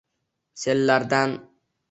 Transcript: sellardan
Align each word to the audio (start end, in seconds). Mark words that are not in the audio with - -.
sellardan 0.61 1.31